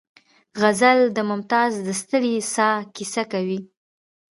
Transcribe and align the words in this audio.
غزل 0.59 0.99
د 1.15 1.17
ممتاز 1.29 1.71
د 1.87 1.89
ستړې 2.01 2.35
ساه 2.53 2.77
کیسه 2.95 3.23
کوي 3.31 3.59